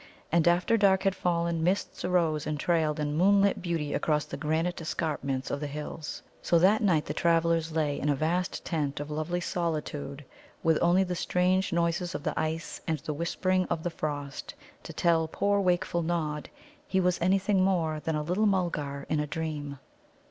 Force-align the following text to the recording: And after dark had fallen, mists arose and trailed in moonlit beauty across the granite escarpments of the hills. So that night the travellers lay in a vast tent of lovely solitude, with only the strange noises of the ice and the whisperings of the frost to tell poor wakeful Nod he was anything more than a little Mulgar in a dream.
And 0.31 0.47
after 0.47 0.77
dark 0.77 1.03
had 1.03 1.13
fallen, 1.13 1.63
mists 1.63 2.03
arose 2.03 2.47
and 2.47 2.59
trailed 2.59 2.99
in 2.99 3.13
moonlit 3.15 3.61
beauty 3.61 3.93
across 3.93 4.25
the 4.25 4.35
granite 4.35 4.81
escarpments 4.81 5.51
of 5.51 5.59
the 5.59 5.67
hills. 5.67 6.23
So 6.41 6.57
that 6.57 6.81
night 6.81 7.05
the 7.05 7.13
travellers 7.13 7.71
lay 7.73 7.99
in 7.99 8.09
a 8.09 8.15
vast 8.15 8.65
tent 8.65 8.99
of 8.99 9.11
lovely 9.11 9.41
solitude, 9.41 10.25
with 10.63 10.79
only 10.81 11.03
the 11.03 11.13
strange 11.13 11.71
noises 11.71 12.15
of 12.15 12.23
the 12.23 12.33
ice 12.35 12.81
and 12.87 12.97
the 12.97 13.13
whisperings 13.13 13.67
of 13.69 13.83
the 13.83 13.91
frost 13.91 14.55
to 14.81 14.91
tell 14.91 15.27
poor 15.27 15.59
wakeful 15.61 16.01
Nod 16.01 16.49
he 16.87 16.99
was 16.99 17.21
anything 17.21 17.63
more 17.63 17.99
than 17.99 18.15
a 18.15 18.23
little 18.23 18.47
Mulgar 18.47 19.05
in 19.07 19.19
a 19.19 19.27
dream. 19.27 19.77